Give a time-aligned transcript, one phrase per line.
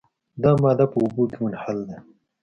[0.41, 1.97] دا ماده په اوبو کې منحل ده.